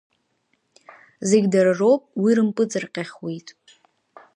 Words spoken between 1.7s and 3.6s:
роуп, уи рымпыҵырҟьахуеит…